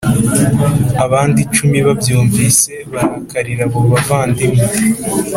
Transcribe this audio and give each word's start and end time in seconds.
Abandi 1.05 1.37
icumi 1.45 1.77
babyumvise 1.87 2.71
barakarira 2.91 3.63
abo 3.67 3.79
bavandimwe 3.91 4.63